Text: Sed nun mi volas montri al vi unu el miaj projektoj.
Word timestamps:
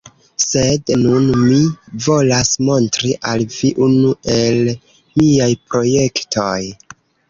Sed 0.43 0.91
nun 1.01 1.27
mi 1.41 1.59
volas 2.07 2.51
montri 2.71 3.13
al 3.35 3.47
vi 3.59 3.73
unu 3.91 4.17
el 4.41 4.61
miaj 4.75 5.55
projektoj. 5.71 6.61